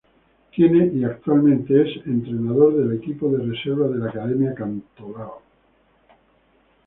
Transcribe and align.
Tiene 0.55 0.89
y 0.95 1.03
actualmente 1.03 1.79
es 1.79 2.03
entrenador 2.07 2.73
del 2.75 2.97
equipo 2.97 3.29
de 3.29 3.43
Reserva 3.45 3.87
de 3.87 3.99
la 3.99 4.09
Academia 4.09 4.55
Cantolao. 4.55 5.43